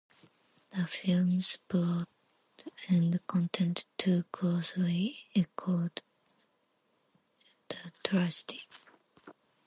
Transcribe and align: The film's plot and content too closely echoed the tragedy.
The 0.71 0.87
film's 0.87 1.59
plot 1.69 2.09
and 2.87 3.19
content 3.27 3.85
too 3.99 4.23
closely 4.31 5.25
echoed 5.35 6.01
the 7.69 7.91
tragedy. 8.03 8.63